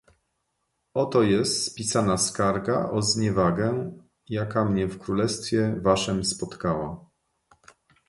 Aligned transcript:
"Oto 0.93 1.21
jest 1.23 1.65
spisana 1.71 2.17
skarga 2.17 2.89
o 2.91 3.01
zniewagę, 3.01 3.97
jaka 4.29 4.65
mnie 4.65 4.87
w 4.87 4.99
królestwie 4.99 5.75
waszem 5.81 6.25
spotkała." 6.25 7.05